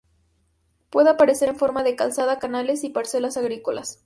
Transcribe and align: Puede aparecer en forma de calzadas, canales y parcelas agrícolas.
Puede 0.89 1.11
aparecer 1.11 1.49
en 1.49 1.57
forma 1.57 1.83
de 1.83 1.95
calzadas, 1.95 2.39
canales 2.39 2.83
y 2.83 2.89
parcelas 2.89 3.37
agrícolas. 3.37 3.99